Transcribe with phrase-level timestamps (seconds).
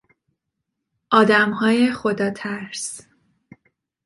[1.11, 3.01] آدمهای خداترس